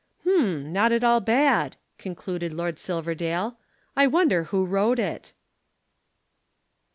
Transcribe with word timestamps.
"Hum! 0.23 0.73
Not 0.73 0.91
at 0.91 1.03
all 1.03 1.19
bad," 1.19 1.77
concluded 1.99 2.51
Lord 2.55 2.79
Silverdale. 2.79 3.59
"I 3.95 4.07
wonder 4.07 4.45
who 4.45 4.65
wrote 4.65 4.97
it." 4.97 5.33